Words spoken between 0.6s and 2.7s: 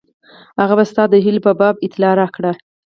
هغه به ستا د هیلو په باب اطلاع راکړي.